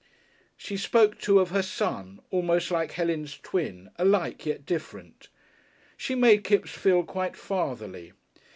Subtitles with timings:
[0.57, 5.27] She spoke, too, of her son almost like Helen's twin alike, yet different.
[5.95, 8.13] She made Kipps feel quite fatherly.